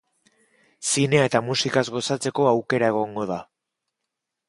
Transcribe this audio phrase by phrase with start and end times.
[0.91, 3.43] Zinea eta musikaz gozatzeko aukera egongo da.